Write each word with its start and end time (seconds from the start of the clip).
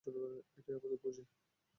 এটাই 0.57 0.73
আমাদের 0.73 0.99
পুঁজি। 1.03 1.23